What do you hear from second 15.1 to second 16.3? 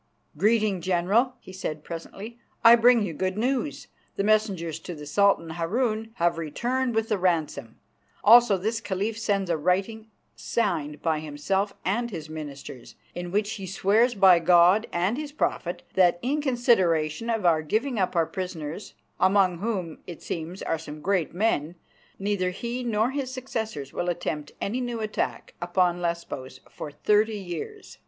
His Prophet that